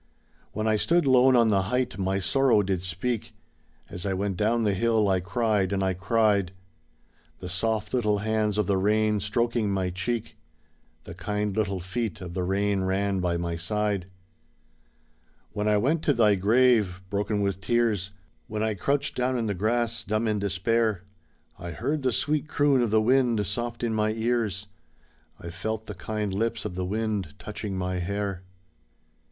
When 0.51 0.67
I 0.67 0.77
stood 0.77 1.05
lone 1.05 1.35
on 1.35 1.49
the 1.49 1.61
height 1.61 1.99
my 1.99 2.17
sorrow 2.17 2.63
did 2.63 2.81
speak, 2.81 3.35
As 3.87 4.03
I 4.03 4.13
went 4.15 4.35
down 4.35 4.63
the 4.63 4.73
hill, 4.73 5.07
I 5.07 5.19
cried 5.19 5.71
and 5.71 5.83
I 5.83 5.93
cried. 5.93 6.53
The 7.37 7.47
soft 7.47 7.93
little 7.93 8.17
hands 8.17 8.57
of 8.57 8.65
the 8.65 8.77
rain 8.77 9.19
stroking 9.19 9.69
my 9.69 9.91
cheek, 9.91 10.37
The 11.03 11.13
kind 11.13 11.55
little 11.55 11.79
feet 11.79 12.19
of 12.19 12.33
the 12.33 12.41
rain 12.41 12.81
ran 12.83 13.19
by 13.19 13.37
my 13.37 13.55
side. 13.55 14.07
When 15.51 15.67
I 15.67 15.77
went 15.77 16.01
to 16.05 16.15
thy 16.15 16.33
grave, 16.33 16.99
broken 17.11 17.39
with 17.41 17.61
tears, 17.61 18.09
When 18.47 18.63
I 18.63 18.73
crouched 18.73 19.15
down 19.15 19.37
in 19.37 19.45
the 19.45 19.53
grass, 19.53 20.03
dumb 20.03 20.27
in 20.27 20.39
despair, 20.39 21.03
I 21.59 21.69
heard 21.69 22.01
the 22.01 22.11
sweet 22.11 22.47
croon 22.47 22.81
of 22.81 22.89
the 22.89 23.03
wind 23.03 23.45
soft 23.45 23.83
in 23.83 23.93
my 23.93 24.13
ears, 24.13 24.65
I 25.39 25.51
felt 25.51 25.85
the 25.85 25.93
kind 25.93 26.33
lips 26.33 26.65
of 26.65 26.73
the 26.73 26.85
wind 26.85 27.35
touching 27.37 27.77
my 27.77 27.99
hair. 27.99 28.41